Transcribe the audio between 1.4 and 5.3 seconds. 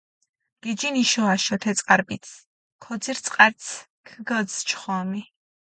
თე წყარიპიცჷ, ქოძირჷ წყარცჷ ქჷგოძჷ ჩხომი.